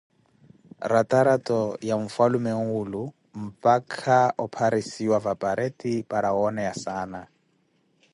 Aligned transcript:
ratarato 0.91 1.59
ya 1.89 1.95
mfwalume 2.03 2.51
mwulo 2.63 3.03
mpakha 3.43 4.19
opharisiwa 4.45 5.17
va 5.25 5.33
pareti 5.43 5.93
para 6.09 6.29
wooneye 6.37 6.73
saana. 6.83 7.21